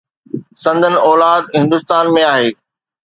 [0.63, 2.49] سندن اولاد هندستان ۾ آهي.